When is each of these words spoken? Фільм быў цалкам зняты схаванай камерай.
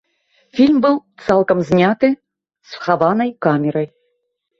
Фільм 0.59 0.77
быў 0.85 0.95
цалкам 1.25 1.61
зняты 1.67 2.09
схаванай 2.71 3.29
камерай. 3.47 3.87